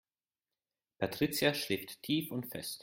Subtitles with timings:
[0.97, 2.79] Patricia schläft tief und fest.